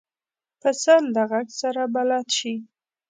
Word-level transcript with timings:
پسه 0.59 0.95
له 1.15 1.23
غږ 1.31 1.47
سره 1.61 1.81
بلد 1.95 2.27
شي. 2.37 2.53